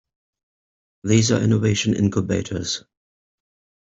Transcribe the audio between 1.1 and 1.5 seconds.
are